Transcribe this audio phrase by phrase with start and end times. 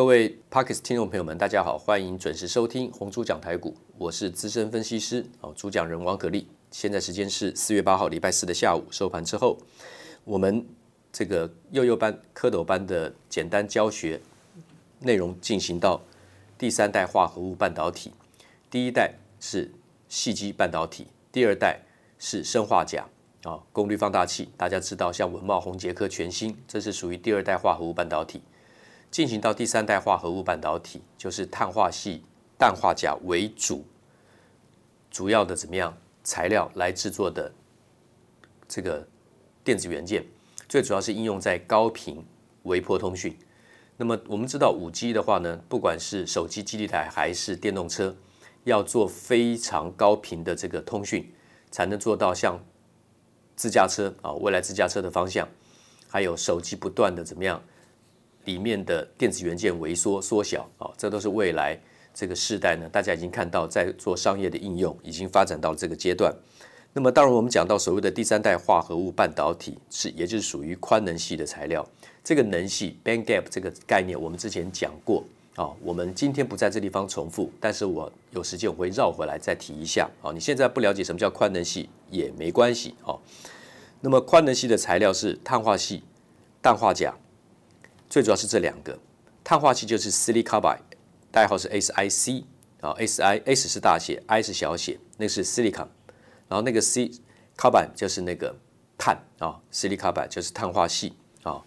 [0.00, 6.48] 各位 p a r k e s 听众朋友们，大家好，欢迎准时收听红猪讲台股，我是资深分析师哦，主讲人王可立。
[6.70, 9.58] 现在时间是四月八号礼拜四的下午收盘之后，
[10.24, 10.66] 我们
[11.12, 14.18] 这个幼幼班、蝌蚪班的简单教学
[15.00, 16.00] 内容进行到
[16.56, 18.10] 第三代化合物半导体，
[18.70, 19.70] 第一代是
[20.08, 21.78] 细基半导体，第二代
[22.18, 23.04] 是砷化镓
[23.42, 24.48] 啊，功率放大器。
[24.56, 28.40] 大家知道，像文茂、宏捷科、全新，这是属于第二代化合物半导体。
[29.10, 32.24] 进行到第三代化合物半导体，就是碳化系、
[32.56, 33.84] 氮化镓为主，
[35.10, 37.52] 主要的怎么样材料来制作的
[38.68, 39.06] 这个
[39.64, 40.24] 电子元件，
[40.68, 42.24] 最主要是应用在高频
[42.62, 43.36] 微波通讯。
[43.96, 48.16] 那么我们知道五 G 的话呢，不管是手机基地台还是电动车，
[48.64, 51.34] 要做非常高频的这个通讯，
[51.70, 52.58] 才能做到像
[53.56, 55.48] 自驾车啊，未来自驾车的方向，
[56.08, 57.60] 还有手机不断的怎么样。
[58.44, 61.78] 里面的电子元件萎缩缩小啊，这都是未来
[62.14, 66.34] 这个世代呢，大家已经看到在做商业的应用，已经发展到这个阶段。
[66.92, 71.86] 那么，当然我们讲到所谓的第三代化合物半导体，是也就是属于宽能系的材料。
[72.24, 75.22] 这个能系 band gap 这个概念，我们之前讲过
[75.54, 80.32] 啊，我们今天不在这地方重复，但是我有时间我会绕回来再提一下啊。
[80.32, 83.14] 你现在不了解什么叫宽能系也没关系啊。
[84.00, 86.02] 那么宽能系的材料是碳化系、
[86.60, 87.14] 氮化钾。
[88.10, 88.98] 最主要是这两个，
[89.44, 90.80] 碳化器就是 silicon carbide，
[91.30, 92.42] 代号是 SiC
[92.80, 95.86] 啊，S I S 是大写，I 是小写，那是 silicon，
[96.48, 97.12] 然后那个 C
[97.56, 98.56] carbide 就是那个
[98.98, 101.12] 碳啊，silicon carbide 就是碳化系
[101.44, 101.62] 啊。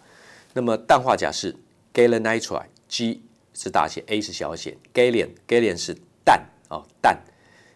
[0.52, 1.56] 那么氮化钾是
[1.94, 3.22] gallium nitride，G
[3.54, 7.18] 是大写，A 是小写，gallium gallium 是氮啊，氮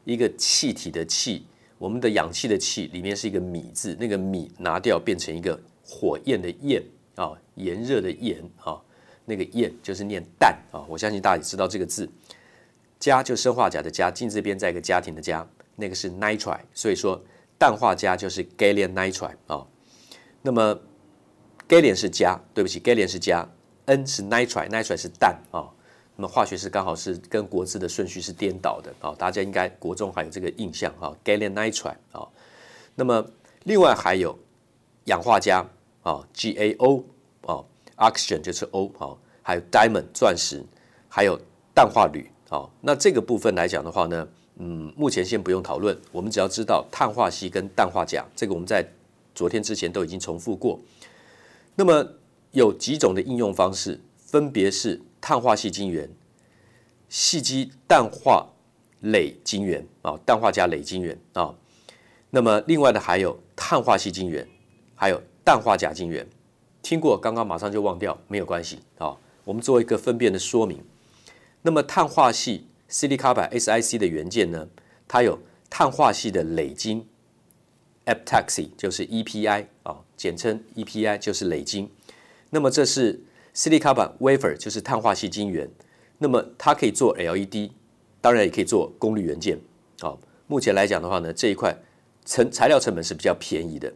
[0.04, 1.46] 一个气体的气，
[1.78, 6.82] 我们的氧气的气里面是一个米字，那个米拿掉变成一个火焰的焰。
[7.58, 8.80] 炎热的炎啊，
[9.24, 12.08] 那个焰就是念氮啊，我相信大家也知道这个字。
[12.98, 17.20] 家就生化镓的家，进这边再一个家庭的家，那个是 nitride，所以说
[17.58, 19.66] 氮化镓就是 gallium nitride 啊。
[20.42, 20.80] 那么
[21.68, 23.48] gallium 是家，对不起，gallium 是家
[23.86, 25.68] ，N 是 nitride，nitride 是氮啊。
[26.16, 32.26] 那么化学式刚好是跟国字的顺序是颠倒的啊，大家应该国中还有这个印象啊，gallium nitride 啊。
[32.94, 33.24] 那么
[33.64, 34.38] 另外还有
[35.04, 35.68] 氧化镓。
[36.04, 37.02] 啊，GaO
[37.48, 37.64] 哦
[37.96, 40.62] ，oxygen 就是 O 啊，还有 diamond 钻石，
[41.08, 41.38] 还有
[41.74, 42.68] 氮化铝啊。
[42.82, 48.86] 那这个部分来讲的话呢，嗯，目前先不用讨论，我们只要知道碳化矽跟氮化钾，这个我们在
[49.34, 50.78] 昨天之前都已经重复过。
[51.74, 52.06] 那么
[52.52, 56.10] 有几种的应用方式，分别是碳化矽晶圆、
[57.08, 58.46] 矽基氮化
[59.02, 61.54] 镭晶圆啊，氮化镓镭晶圆啊。
[62.28, 64.46] 那么另外的还有碳化矽晶圆，
[64.94, 65.18] 还有。
[65.48, 66.28] 氮化钾晶圆，
[66.88, 69.14] 听过刚刚马上就忘掉，没有关系啊。
[69.44, 70.82] 我们做一个分辨的说明。
[71.60, 74.66] 那么碳化系 C D 卡板 SiC 的元件呢，
[75.06, 75.38] 它有
[75.68, 77.06] 碳化系的累晶
[78.06, 81.90] epitaxy 就是 EPI 啊，简称 EPI 就是累晶。
[82.48, 83.22] 那么这是
[83.52, 85.70] C D 卡板 wafer 就是碳化系晶圆。
[86.16, 87.70] 那么它可以做 LED，
[88.22, 89.60] 当然也可以做功率元件
[90.00, 90.16] 啊。
[90.46, 91.76] 目前来讲的话呢，这一块
[92.24, 93.92] 成材料成本是比较便宜的。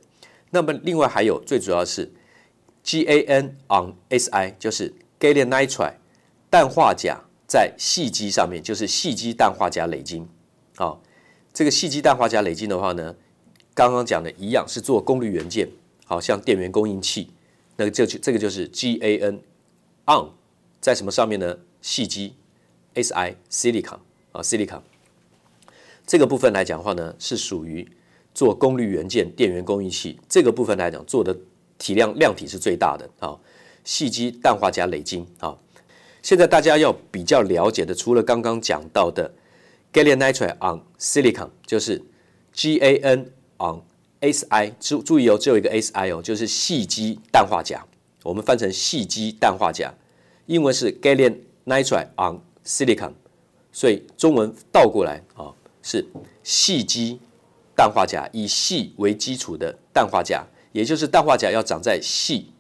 [0.50, 2.12] 那么另外还有最主要是
[2.84, 5.94] GaN on Si，就是 gallium nitride
[6.50, 10.28] 氮化钾在细基上面，就是细基氮化钾累晶。
[10.76, 11.02] 好，
[11.52, 13.14] 这个细基氮化钾累晶的话呢，
[13.74, 15.68] 刚刚讲的一样是做功率元件，
[16.04, 17.30] 好像电源供应器，
[17.76, 19.40] 那个就这个就是 GaN
[20.06, 20.30] on
[20.80, 21.58] 在什么上面呢？
[21.80, 22.34] 细基
[22.94, 23.98] Si silicon
[24.32, 24.82] 啊 silicon
[26.06, 27.90] 这个部分来讲的话呢，是属于。
[28.34, 31.36] 做功率元件、电源供应器这个部分来讲，做的
[31.82, 33.36] 体量量体是最大的啊。
[33.82, 35.58] 细基氮化镓累晶啊，
[36.22, 39.34] 现在大家要比较了解的，除了刚刚讲到的
[39.92, 42.00] gallium nitride on silicon，就是
[42.54, 43.26] GaN
[43.58, 43.82] on
[44.20, 47.80] Si，注注意哦，只有一个 Si 哦，就是细基氮化镓，
[48.22, 49.92] 我们翻成细基氮化镓，
[50.46, 53.14] 英文是 gallium nitride on silicon，
[53.72, 55.52] 所以中文倒过来啊
[55.82, 56.06] 是
[56.44, 57.18] 细基。
[57.74, 62.52] 氮化镓以细为基础的氮化镓，也就是氮化镓要长在细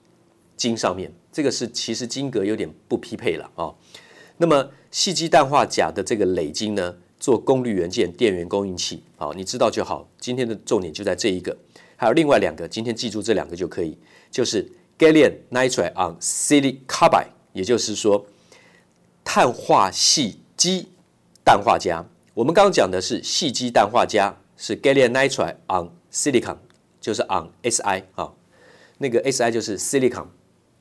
[0.56, 3.74] 晶上面，这个是其实晶格有点不匹配了啊。
[4.36, 10.08] 那么细基氮化镓的这个镭晶呢，做功率元件、电源供应器，好，你知道就好。
[10.18, 11.56] 今天的重点就在这一个，
[11.96, 13.98] 还有另外两个，今天记住这两个就可以，
[14.30, 18.26] 就是 gallium nitride on silicon carbide，也就是说
[19.24, 20.88] 碳化细基
[21.44, 22.04] 氮化镓。
[22.34, 24.36] 我们刚刚讲的是细基氮化镓。
[24.54, 26.56] 是 gallium nitride on silicon，
[27.02, 28.32] 就是 on Si 啊，
[28.96, 30.28] 那个 Si 就是 silicon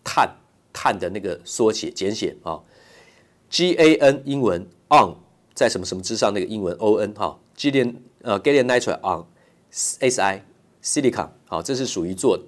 [0.06, 0.38] 碳
[0.71, 2.62] 碳的那个缩写简写啊。
[3.51, 5.15] GaN 英文 on
[5.53, 9.25] 在什么什么之上那个英文 On 哈，gallium 呃 g a l i u m nitride on
[9.71, 10.41] Si
[10.81, 12.39] silicon 好，这是属于做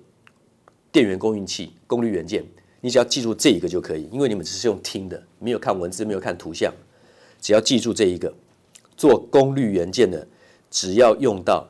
[0.92, 2.46] 电源供应器功率元件，
[2.80, 6.74] 你只要记住这一个就可以，因为你们只是用听的，没有看文字，没有看图像，
[7.42, 8.34] 只要记住这一个
[8.96, 10.26] 做功率元件的，
[10.70, 11.68] 只要用到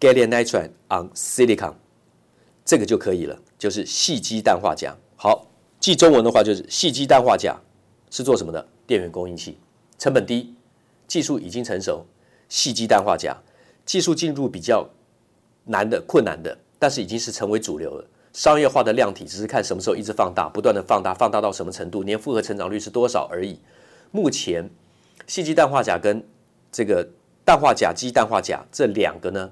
[0.00, 1.74] gallium nitride on silicon
[2.64, 4.96] 这个就可以了，就是矽基氮化镓。
[5.16, 5.46] 好，
[5.80, 7.56] 记中文的话就是矽基氮化镓。
[8.10, 8.64] 是做什么的？
[8.86, 9.58] 电源供应器，
[9.98, 10.54] 成本低，
[11.08, 12.06] 技术已经成熟，
[12.48, 13.36] 矽基氮化镓
[13.84, 14.88] 技术进入比较
[15.64, 18.06] 难的、困难的，但是已经是成为主流了。
[18.32, 23.58] 商业化的量体只是看什么时候一直放大，不断的放大，放大到什么程度，年复合成长率是多少而已。
[24.12, 24.70] 目前，
[25.26, 26.24] 矽基氮化镓跟
[26.70, 27.04] 这个
[27.44, 29.50] 氮化镓基氮化镓这两个呢，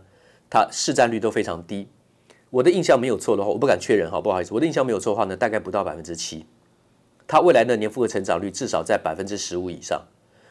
[0.52, 1.88] 它市占率都非常低。
[2.50, 6.44] 我的印象没有错的话，我不敢确认哈，不好意思，我的印象没有错的话呢，大概不到百分之七。
[7.26, 10.02] 它未来的年复合成长率至少在百分之十五以上，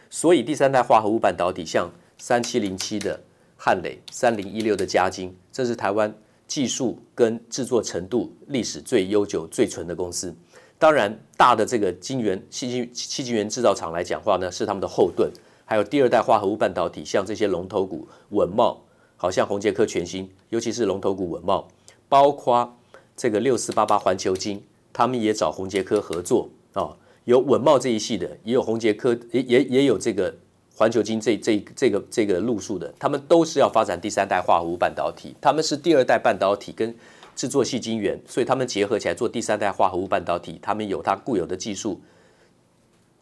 [0.09, 1.87] 所以第三代化合物半导体，像
[2.17, 3.21] 三七零七的
[3.55, 6.11] 汉磊、三零一六的嘉晶，这是台湾
[6.47, 10.35] 技术跟制作程度历史最悠久、最纯的公司。
[10.79, 15.31] 当然，大的这个晶圆、七晶、七晶圆制造厂来讲话呢，是他们的后盾。
[15.63, 18.75] 还有第二代化合物半导体，像这些龙头股稳懋，
[19.21, 21.67] 好像宏捷科全新，尤其是龙头股稳茂，
[22.09, 22.75] 包括
[23.15, 26.49] 这个六四八八环球金，他们也找宏捷科合作。
[26.73, 30.33] 哦，有稳茂这一系的，也有宏捷科，也也也有这个
[30.75, 36.91] 环球金这这这个这个路数的，他们都是要发展第三代化合物半导体，他们是第二代半导体跟
[37.35, 42.01] 制作细晶圆，所以他们结合起来做第三代化合物半导体，他们有它固有的技术，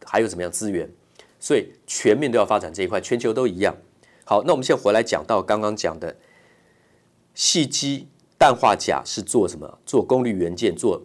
[0.05, 0.89] 还有怎么样资源，
[1.41, 3.75] 所以全面都要发展这一块，全球都一样。
[4.29, 6.15] 好，那我们现在回来讲到刚刚讲的
[7.35, 9.79] 矽基氮化钾是做什么？
[9.87, 11.01] 做功率元件做。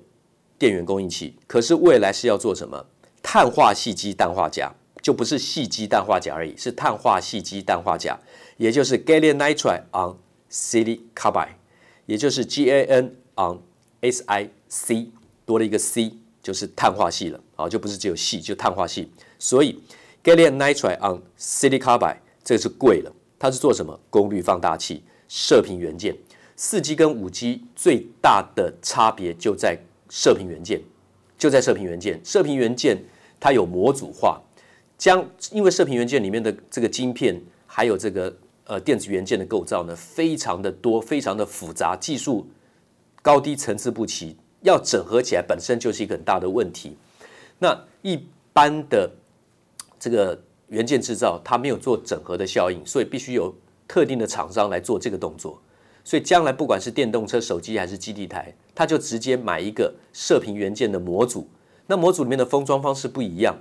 [0.58, 2.84] 电源供应器，可是未来是要做什么？
[3.22, 8.20] 碳化矽基氮化钾，就不是矽基氮化钾而已，是碳化矽基氮化钾，
[8.58, 10.18] 也就是 gallium nitride on
[10.50, 11.54] silicon carbide，
[12.04, 13.62] 也就是 GaN on
[14.02, 15.08] SiC，
[15.46, 16.12] 多了一个 C，
[16.42, 19.10] 就是碳化系了啊，就不是只有矽，就碳化系。
[19.38, 19.80] 所以
[20.22, 23.98] gallium nitride on silicon carbide 这个是贵了，它是做什么？
[24.10, 26.14] 功率放大器、射频元件。
[26.54, 29.78] 四 G 跟五 G 最大的差别就在。
[30.10, 30.80] 射频元件
[31.36, 32.96] 就在射频元件，射频元件
[33.40, 34.40] 它有模组化，
[34.96, 38.32] 将因为射频元件里面的这个晶片还有这个
[38.64, 42.46] 呃电子元件的构造呢，非常的多，非常的复杂，技术
[43.22, 46.96] 高低层次不齐，要整合起来本身就是一个很大的问题。
[47.58, 49.10] 那一般的
[49.98, 53.54] 这个元件制造，它没有做整合的效应，所以必须有
[53.86, 55.60] 特定的厂商来做这个动作。
[56.02, 61.48] 所以将来不管是电动车、手机还是基地台，它就直接买一个射频元件的模组。
[61.86, 63.56] 那模组里面的封装方式不一样，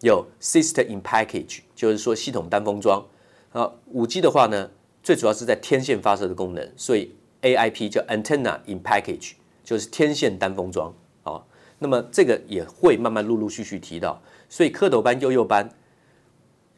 [0.00, 3.04] 有 System in Package，就是说系统单封装。
[3.52, 4.70] 啊，五 G 的话呢，
[5.02, 7.12] 最主要是在天线发射的功能，所以
[7.42, 9.32] AIP 叫 Antenna in Package，
[9.64, 10.94] 就是天线单封装。
[11.24, 11.42] 啊，
[11.80, 14.22] 那么这个也会慢慢陆陆续续提到。
[14.48, 15.68] 所以蝌蚪班、幼幼班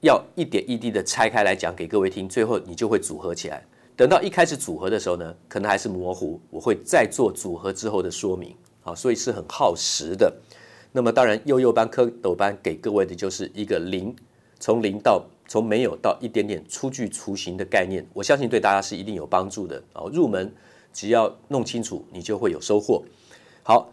[0.02, 3.64] 要一点一滴的拆开来讲给各位听，最后你就会组合起来。
[3.94, 8.52] 等到一开始组合的时候呢，可能还是模糊，我会再做组合之后的说明，
[8.82, 10.34] 啊，所以是很耗时的。
[10.90, 14.12] 那么当然，幼幼班、蝌蚪班给各位的就是一个零，
[14.58, 20.02] 从零到从没有到一点点初具雏形的概念，我相信对大家是一定有帮助的啊。
[20.12, 20.52] 入门
[20.92, 23.04] 只要弄清楚，你就会有收获。
[23.62, 23.88] 好。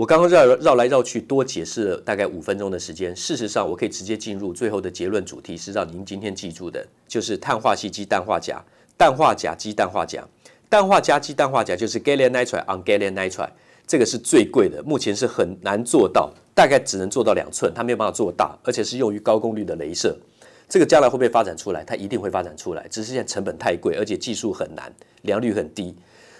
[0.00, 3.14] 我刚刚绕绕来绕去，多解释了大概五分钟的时间。
[3.14, 8.64] 事实上，我可以直接进入最后的结论主题，是让您今天记住的，就是碳化矽基氮化镓、
[8.96, 10.26] 氮化镓基氮化镓、
[10.70, 13.50] 氮化镓基氮化镓，就是 gallium nitride on gallium nitride，
[13.86, 20.16] 这个是最贵的，目前是很难做到，大概只能做到两寸，它没有办法做大，而且是用于高功率的雷射。
[20.66, 21.84] 这个将来会不会发展出来？
[21.84, 24.90] 它一定会发展出来，只是现在成本太贵，而且技术很难，
[25.20, 25.94] 良率很低。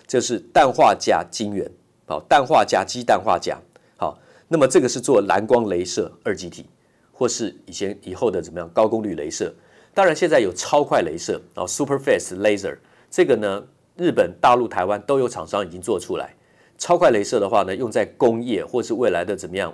[0.06, 1.70] 就是氮化镓晶圆。
[2.10, 3.56] 好，氮化镓基氮化镓，
[3.96, 6.66] 好，那么这个是做蓝光镭射二极体，
[7.12, 9.54] 或是以前以后的怎么样高功率镭射？
[9.94, 12.76] 当然现在有超快镭射啊，super fast laser，
[13.08, 13.64] 这个呢，
[13.96, 16.34] 日本、大陆、台湾都有厂商已经做出来。
[16.76, 19.72] 超快镭射的话呢，用在工业或是未来的怎么样？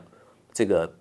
[0.53, 0.93] 这个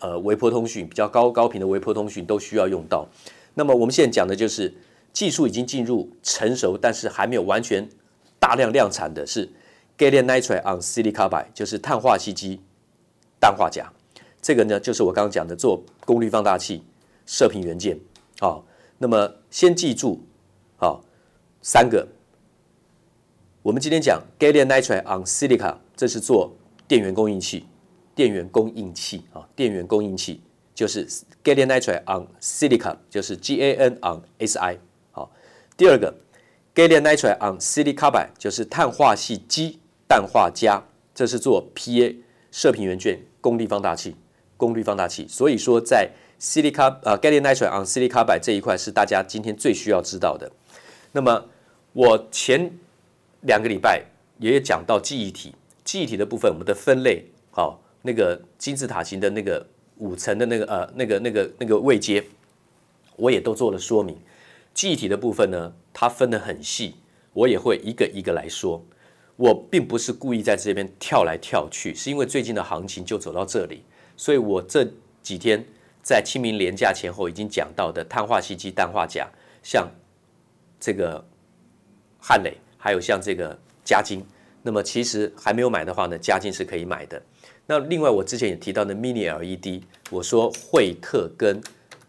[0.00, 3.08] 呃微波通讯比较高高频的微波通讯都需要用到。
[3.54, 4.74] 那么我们现在讲的就是
[5.14, 7.88] 技术已经进入成熟，但是还没有完全
[8.38, 9.48] 大量量产的是。
[9.96, 12.60] Gallium nitride on silicon carbide 就是碳化矽基
[13.40, 13.86] 氮化镓，
[14.42, 16.82] 这个呢就是我刚刚讲的做功率放大器、
[17.26, 17.98] 射频元件。
[18.40, 18.64] 好，
[18.98, 20.20] 那么先记住，
[20.76, 21.04] 好
[21.62, 22.08] 三个。
[23.62, 26.54] 我们今天讲 Gallium nitride on silicon，这是做
[26.86, 27.66] 电源供应器、
[28.14, 30.42] 电源供应器啊，电源供应器
[30.74, 31.06] 就是
[31.44, 34.78] gallium nitride on silica，就是 GaN on Si。
[35.12, 35.30] 好，
[35.76, 36.12] 第二个
[36.74, 40.82] gallium nitride on silicon carbide，就是碳化矽基氮化镓，
[41.14, 42.16] 这是做 PA
[42.50, 44.16] 射频元件功率放大器，
[44.56, 45.26] 功率放大器。
[45.28, 50.50] 所以说在 silica 呃 gallium nitride on silicon carbide 这一块是大家今天最需要知道的。
[51.12, 51.46] 那么
[51.92, 52.70] 我前
[53.42, 54.04] 两个礼拜
[54.38, 59.66] 也讲到记忆体，记忆体的部分我们的分类，好，那个金字塔形的那个
[59.98, 62.24] 五层的那个呃那个那个那个位阶，
[63.16, 64.18] 我也都做了说明。
[64.74, 66.96] 记忆体的部分呢，它分得很细，
[67.32, 68.84] 我也会一个一个来说。
[69.36, 73.82] 我并不是故意在这边跳来跳去，是因为最近的行情就走到这里，
[74.16, 74.86] 所以我这
[75.22, 75.64] 几天。
[76.06, 79.26] 在清明连假前后已经讲到的碳化矽基氮化镓，
[79.62, 79.88] 像
[80.78, 81.24] 这个
[82.20, 84.22] 汉磊，还有像这个嘉晶，
[84.60, 87.22] 那么其实还没有买的话呢，嘉晶是可以买的。
[87.64, 91.58] 那另外我之前也提到的 Mini LED，我说惠特跟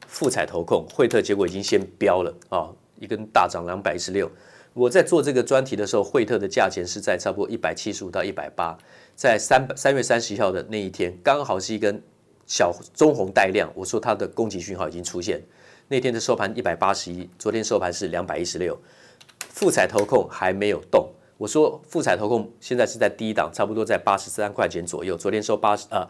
[0.08, 2.68] 富采投控，惠特结果已经先飙了啊，
[3.00, 4.30] 一根大涨两百一十六。
[4.76, 8.78] 我在做这个专题的时候，惠特的价钱是在差不多一百七十五到一百八，
[9.16, 12.02] 在三三月三十号的那一天，刚好是一根。
[12.48, 15.42] 小中红带量，我说它的供给讯号已经出现。
[15.88, 18.78] 那天的收盘一百八十一，昨天收盘是两百一十六。
[19.50, 25.18] 富采投控还没有动，我说富采投控现在是在低档，差不多在八十三块钱左右。
[25.18, 26.08] 昨天收八十，呃，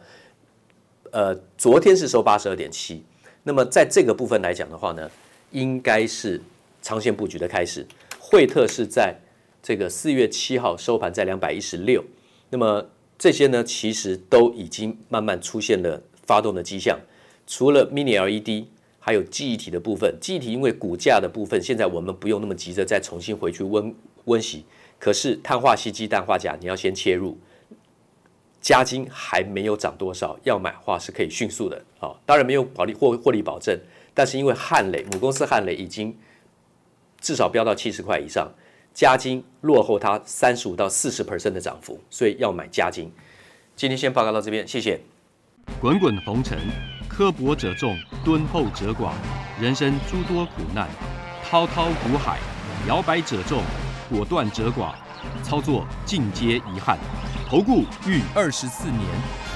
[1.11, 3.05] 呃，昨天是收八十二点七。
[3.43, 5.09] 那么在这个部分来讲的话呢，
[5.51, 6.41] 应该是
[6.81, 7.87] 长线布局的开始。
[8.27, 9.15] 惠特是在
[9.61, 12.03] 这个四月七号收盘在两百一十六，
[12.49, 12.89] 那么
[13.19, 16.01] 这些呢，其实都已经慢慢出现了。
[16.27, 16.99] 发动的迹象，
[17.45, 18.65] 除了 Mini LED，
[18.99, 20.17] 还有记忆体的部分。
[20.19, 24.65] 记忆体因为股价的部分，现在我们不用那么急着再重新回去温温习。
[24.97, 27.37] 可是碳化矽基氮化钾，你要先切入。
[28.59, 31.79] 嘉金还没有涨多少，要买的话是可以迅速的。
[31.99, 33.79] 好，当然没有保利获获利保证，
[34.15, 36.17] 但是因为汉磊母公司汉磊已经
[37.25, 38.47] 至少飙到七十块以上，
[38.93, 43.11] 嘉金落后它三十五到四十 percent 的涨幅，所以要买嘉金。
[43.75, 45.01] 今天先报告到这边，谢谢。
[45.81, 46.55] 滚滚红尘，
[47.09, 49.09] 刻薄者众，敦厚者寡；
[49.59, 50.87] 人生诸多苦难，
[51.43, 52.37] 滔滔苦海，
[52.87, 53.63] 摇摆者众，
[54.07, 54.93] 果断者寡。
[55.41, 56.99] 操作尽皆遗憾。
[57.49, 59.01] 投顾逾二十四年，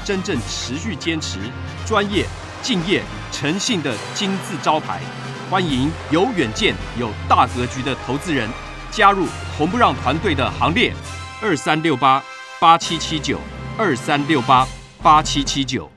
[0.04, 1.38] 真正持续坚持、
[1.86, 2.26] 专业、
[2.64, 5.00] 敬业、诚信的金字招牌。
[5.50, 8.48] 欢迎有远见、有大格局的投资人
[8.92, 9.26] 加入
[9.58, 10.94] 红不让团队的行列。
[11.42, 12.24] 二三六八
[12.60, 13.40] 八七七九，
[13.76, 14.68] 二三六八
[15.02, 15.90] 八七七九。